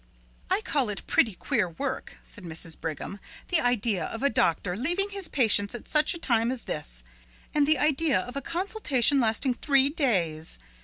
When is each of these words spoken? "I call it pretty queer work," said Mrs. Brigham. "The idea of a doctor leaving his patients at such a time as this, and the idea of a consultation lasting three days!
"I 0.49 0.61
call 0.61 0.89
it 0.89 1.05
pretty 1.05 1.35
queer 1.35 1.69
work," 1.69 2.17
said 2.23 2.43
Mrs. 2.43 2.75
Brigham. 2.75 3.19
"The 3.49 3.61
idea 3.61 4.05
of 4.05 4.23
a 4.23 4.31
doctor 4.31 4.75
leaving 4.75 5.11
his 5.11 5.27
patients 5.27 5.75
at 5.75 5.87
such 5.87 6.15
a 6.15 6.17
time 6.17 6.49
as 6.51 6.63
this, 6.63 7.03
and 7.53 7.67
the 7.67 7.77
idea 7.77 8.19
of 8.19 8.35
a 8.35 8.41
consultation 8.41 9.19
lasting 9.19 9.53
three 9.53 9.89
days! 9.89 10.57